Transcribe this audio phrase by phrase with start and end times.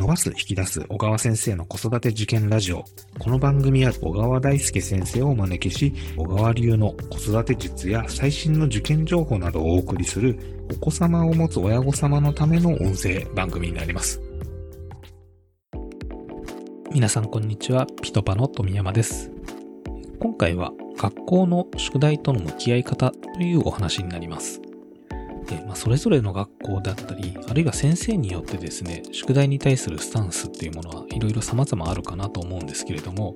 [0.00, 2.84] 伸ばす、引き出す小川先生の子育て受験ラジオ。
[3.18, 10.38] この番組は小川大輔先生をお招きし、小川流の子育て術や最新の受験情報などをお送りする、
[10.72, 14.22] お子様を持つ親御様のための音声番組になります。
[16.90, 19.30] 皆さんこんにちは、ピトパの富山です。
[20.18, 24.62] 今回は学校の宿題との向き合い方というお話になります。
[25.50, 33.34] で、まあ、それぞれの学校だったり、あるいは先生によってですね、宿題に対するスタンスっていうものはいろいろ様々あるかなと思うんですけれども、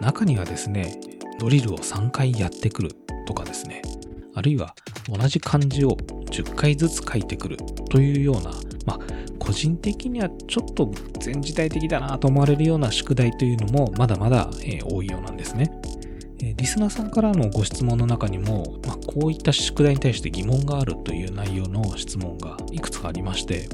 [0.00, 1.00] 中にはですね、
[1.40, 2.90] ドリルを3回やってくる
[3.26, 3.82] とかですね、
[4.34, 4.74] あるいは
[5.08, 5.96] 同じ漢字を
[6.30, 7.56] 10回ずつ書いてくる
[7.90, 8.50] というような、
[8.84, 8.98] まあ、
[9.38, 14.50] 個人的にはちょっと全時代的だなと思われるような宿題というのもまだまだ、
[14.84, 15.72] 多いようなんですね。
[16.56, 18.77] リスナーさんからのご質問の中にも、
[19.08, 23.66] こういった宿題に対して疑問があるという内容の質問がいくつかありまして、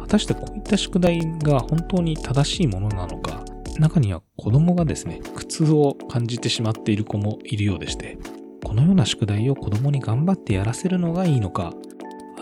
[0.00, 3.44] 果たしてこういった宿題が本当に正しいものなのか、
[3.78, 8.18] 中には子供がですね、苦痛を感じてしまっている子もいるようでして、
[8.64, 11.72] このような宿題を子供に頑張ってやらせるのがいいのか、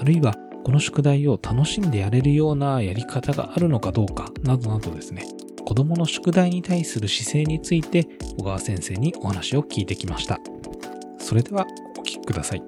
[0.00, 5.26] あるいはこの宿題を楽しんでやれるようなやり方があるのかどうか、などなどですね、
[5.66, 8.08] 子供の宿題に対する姿勢について
[8.38, 10.40] 小川先生にお話を聞いてきました。
[11.18, 11.66] それでは
[12.28, 12.62] ください。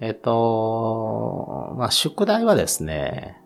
[0.00, 3.40] えっと、まあ、宿題はですね、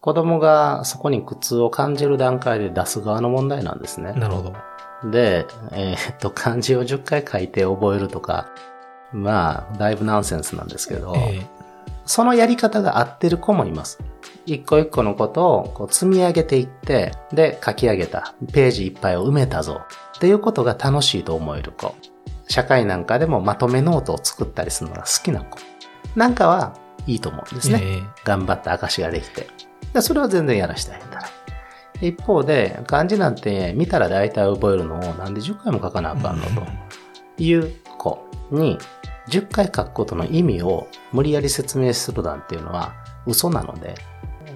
[0.00, 4.12] 子供がそこに苦痛を感じる段階で出す側の問題なんですね。
[4.12, 5.10] なるほど。
[5.10, 8.48] で、えー、っと、漢字を10回書いて覚えるとか、
[9.12, 11.46] まあ、だいぶナンセンスなんですけど、えー、
[12.08, 13.98] そのやり方が合ってる子もいます。
[14.46, 18.34] 一個一個のことをこう積み上げていって、で、書き上げた。
[18.50, 19.82] ページいっぱいを埋めたぞ。
[20.16, 21.94] っていうことが楽しいと思える子。
[22.48, 25.58] 社会なんかでもまとめノートを作ったりするのが好きな子。
[26.16, 26.74] なんかは
[27.06, 27.80] いいと思うんですね。
[27.82, 29.46] えー、頑張った証ができて。
[29.92, 31.28] でそれは全然やらしてあげたら。
[32.00, 36.62] 一方で、漢字なんて見たら大体覚えるのをなんで10回も書かなあかんのと
[37.36, 38.78] いう子に
[39.28, 42.94] 10回書くことの意味を無理やり説明するなんていうのは
[43.26, 43.94] 嘘なので、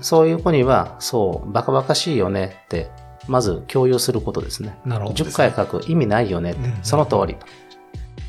[0.01, 2.91] そういう子には、そう、バカバカしいよねって、
[3.29, 4.77] まず共有することですね。
[4.85, 7.47] なるほど、ね、10回書く意味ないよねって、うんうん、その通りと。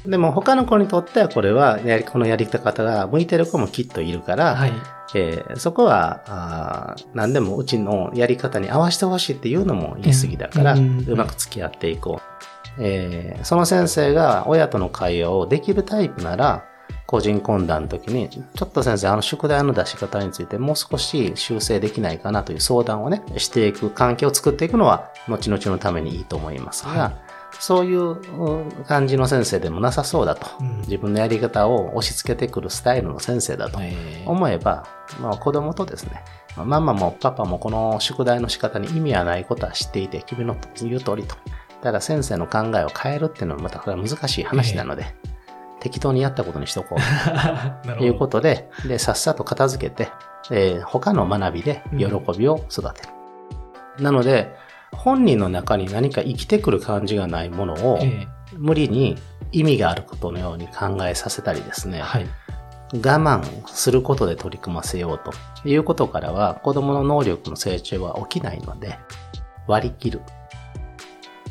[0.09, 1.79] でも他の子にとってはこれは、
[2.11, 4.73] このやり方が向いてる子もきっといるから、はい、
[5.15, 12.52] えー、そこはあ何でもうちのやり方に合わせてほしいっていうのも言い過ぎだから、うん、うまく付き合っていこう。
[12.79, 16.65] えー、その先生が親との会話をできるタイプなら、
[17.05, 27.15] 個人懇談の時に、ちょっと先生、あの宿題の出し方についてもう少し修正できないかなという相談をね、していく関係を作っていくのは、後々のためにいいと思いますが、はい、
[27.59, 33.79] そういう感じの先生でもなさそうだと、うん、自分のやり方を押し付けてくるスタイルの先生だと
[34.25, 34.87] 思えば、
[35.21, 36.23] まあ、子供とですね、
[36.55, 41.35] ママもパパもこの宿題の仕方に意味はないことは知っていて、君の言う通りと。
[41.83, 45.13] ただ先生の考えを変えるっていうのはまたこれは難しい話なので、
[45.81, 46.97] 適当にやったことにしとこう。
[47.85, 50.09] ということで、で、さっさと片付けて、
[50.49, 52.05] えー、他の学びで喜
[52.37, 53.09] びを育てる。
[53.97, 54.55] うん、なので、
[54.93, 57.99] 本人の中に何か生きてくる感じがないものを、
[58.57, 59.17] 無理に
[59.51, 62.25] 意味があることのように考えさせたりですね、はい、
[62.93, 65.33] 我慢することで取り組ませようと
[65.67, 68.97] いうことからは、子供の能力の成長は起きないので、
[69.67, 70.21] 割り切る。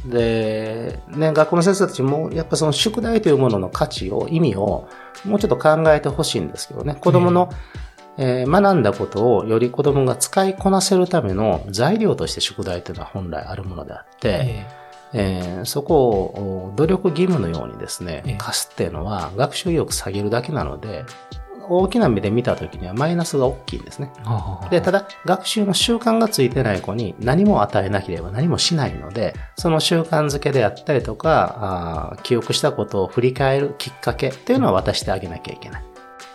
[0.04, 4.88] で、ね、学校の先生たちも、やっぱその宿題というものの価値を、意味を、
[5.24, 7.50] もうちょっと考えてほしいんですけどね、子供の、
[8.18, 14.66] えー、学んだことをより子供が使いこなせるための材料として宿題というのは本来あるものであって、
[15.14, 21.04] えー、そこを努力義務のようにですね、課すっていうのは学習意欲下げるだけなので、
[21.68, 24.10] 大きな目で見た時にはマイナスが大きいんですね。
[24.70, 35.84] で、ただ、学習の習慣がついてない子に何も与えなければ何もしないので、その習慣づけであったりとか、あ記憶したことを振り返るきっかけっていうのは渡してあげなきゃいけない。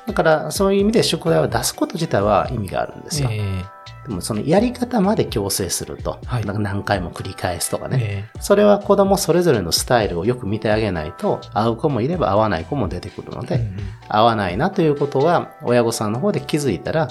[0.07, 3.29] だから、そういう意味で宿題を出すこと自体は意味があるんですよ。
[3.31, 3.76] えー
[4.07, 13.77] でもそのやり方まで強制すると、はい、何回も繰り返すとかね、えー、それは子供それぞれのスタイルをよく見てあげないと、合う子もいれば合わない子も出てくるので、うん、
[14.07, 17.09] 合わないなということは、親御さんの方で気づいたら、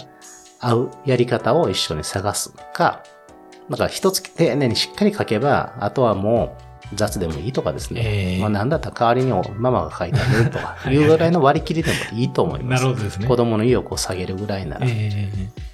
[0.59, 3.03] 合うやり方を一緒に探すか、
[3.69, 6.57] だから一月丁寧にしっかり書けば、あとはも
[6.93, 8.03] う雑でもいいとかですね。
[8.05, 12.85] えー、まあ何だったら代わりにママが書いてあるとかいうぐらいの割り切りでもいいと思います。
[12.85, 13.27] なるほどですね。
[13.27, 14.87] 子供の意欲を下げるぐらいなら。
[14.87, 15.67] えー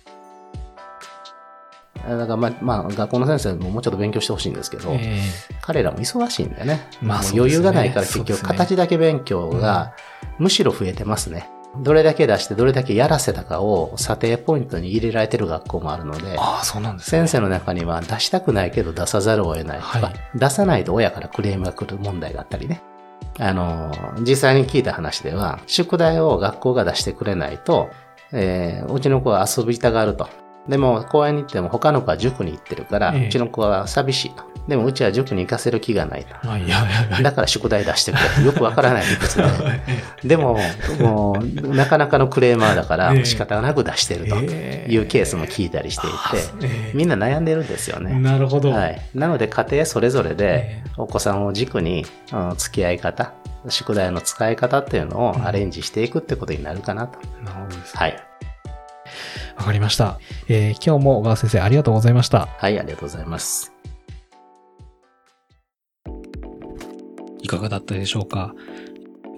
[2.08, 6.80] だからまあ、まあ、学校の先生ももうちょっと勉強してほしいんですけど、えー、彼らも忙しいんだよね。
[7.00, 9.94] まあ、余裕がないから結局形だけ勉強が
[10.38, 11.48] むしろ増えてますね。
[11.78, 22.82] どれだけ出してどれだけやらせたかを査定ポイントに入れられてる学校もあるので、ああ、そうなんです、ね、先生の中には出したくないけど出さざるを得ないとか、はい、出さないと親からクレームが来る問題があったりね。
[23.38, 23.90] あの、
[24.20, 27.88] 実際に聞いた話では、宿題を学校が出してくれないと、
[28.32, 30.28] えー、うちの子は遊びたがると。
[30.68, 34.52] でも公園に行っても他の子は塾に行ってるから、ええ、うちの子は寂しいと。
[34.68, 36.34] でもうちは塾に行かせる気がないと。
[37.22, 38.44] だから宿題出してくれ。
[38.46, 39.44] よくわからない理屈で。
[40.24, 40.56] でも、
[41.00, 46.10] もう、なかなかのクレーマーだから仕方なく出してるというケースも聞いたりしてい
[46.60, 48.14] て、みんな悩んでるんですよね。
[48.20, 48.70] なるほど。
[48.70, 49.02] はい。
[49.14, 52.06] なので家庭それぞれでお子さんを軸に、
[52.56, 53.32] 付き合い方、
[53.68, 57.18] 宿題の使い方っていうのをアレンジしていくってことになるかなと。
[57.44, 58.31] なるほどです、はい。
[59.56, 60.18] わかりました。
[60.48, 62.46] えー、今日も小川先生ありがとうございました。
[62.46, 63.72] はい、ありがとうございます。
[67.40, 68.54] いかがだったでしょうか？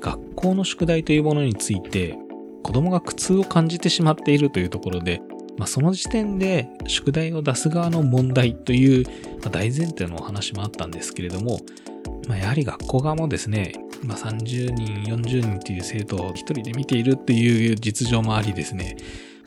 [0.00, 2.18] 学校の宿題というものについて
[2.62, 5.22] 子供が苦痛を感じてしまっているというところで、
[5.56, 9.06] まあ、その時点で宿題を出す側の問題という
[9.50, 11.60] 大前提のお話もあったんですけれども、
[12.28, 13.72] まあ、やはり学校側もですね、
[14.02, 18.96] まあ、30人、40人という生徒を1人で見ているっていう実情もありですね、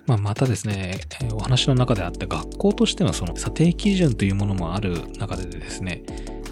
[0.07, 1.01] まあ、またですね、
[1.33, 6.03] お話の中であった学校としてのその査定基準というものもある中でですね、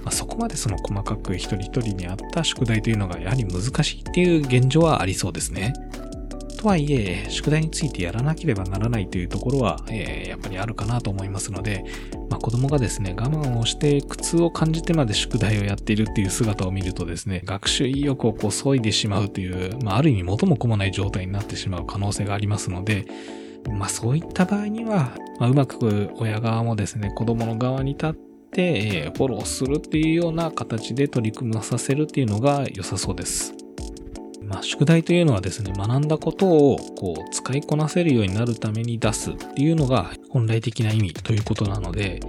[0.04, 5.74] まあ、そこまでその細かく一人一人に合った宿題というのがやはり難しいっていう現状はありそうですね。
[6.58, 11.86] とはいえ、宿題についてやらなければならないというところは、えー、やっぱりあるかなと思いますので、
[12.30, 23.06] まあ、子供がですね、我慢をして苦痛を感じてまで宿題をやっているっていう姿を見るとですね、学習意欲をこう削いでしまうという、まあ、ある意味元も子もない状態になってしまう可能性がありますので、
[23.72, 33.54] まあそういった場合には、まあ、うまく親側もですね、子供の側に立って、え、フォローするっていうような形で取り組まさせるっていうのが良さそうです。
[34.48, 42.20] まあ、宿題というのはですね、学んだことをこう使いこなせるようになるために出すっていうのが本来的な意味ということなので、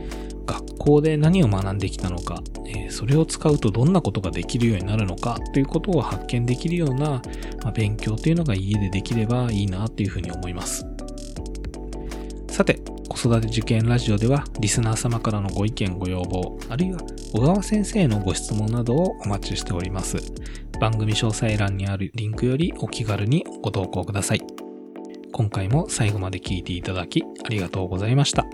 [0.46, 7.20] 学校で何を学んできたのか、え、それを使うとどんなことができるようになるのかということを発見できるような、
[7.62, 10.86] ま、勉強というのが家でできればいいなというふうに思います。
[12.56, 12.80] さて、
[13.10, 17.00] 子育て受験ラジオではリスナー様からのご意見ご要望、あるいは
[17.34, 20.16] 小川先生のご質問などをお待ちしております。
[20.80, 24.40] 番組詳細欄にあるリンクよりお気軽にご投稿ください。
[25.32, 28.46] 今回も最後まで聴いていただきありがとうございました。